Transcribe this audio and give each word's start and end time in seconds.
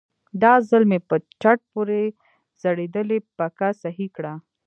دا 0.41 0.53
ځل 0.69 0.83
مې 0.89 0.99
په 1.09 1.15
چت 1.41 1.59
پورې 1.71 2.01
ځړېدلې 2.61 3.19
پکه 3.37 3.69
سهي 3.81 4.07
کړه. 4.15 4.33